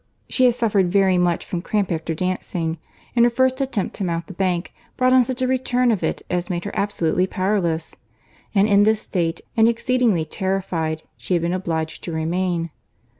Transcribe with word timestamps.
She 0.27 0.45
had 0.45 0.55
suffered 0.55 0.91
very 0.91 1.19
much 1.19 1.45
from 1.45 1.61
cramp 1.61 1.91
after 1.91 2.15
dancing, 2.15 2.79
and 3.15 3.23
her 3.23 3.29
first 3.29 3.61
attempt 3.61 3.95
to 3.97 4.03
mount 4.03 4.25
the 4.25 4.33
bank 4.33 4.73
brought 4.97 5.13
on 5.13 5.23
such 5.23 5.43
a 5.43 5.47
return 5.47 5.91
of 5.91 6.03
it 6.03 6.23
as 6.27 6.49
made 6.49 6.63
her 6.63 6.71
absolutely 6.73 7.27
powerless—and 7.27 8.67
in 8.67 8.81
this 8.81 9.01
state, 9.01 9.41
and 9.55 9.67
exceedingly 9.69 10.25
terrified, 10.25 11.03
she 11.17 11.35
had 11.35 11.43
been 11.43 11.53
obliged 11.53 12.03
to 12.05 12.11
remain. 12.11 12.71